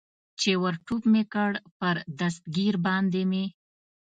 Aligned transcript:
چې 0.39 0.51
ور 0.61 0.75
ټوپ 0.85 1.03
مې 1.11 1.23
کړل، 1.33 1.55
پر 1.79 1.95
دستګیر 2.19 2.75
باندې 2.85 3.21
مې. 3.31 3.45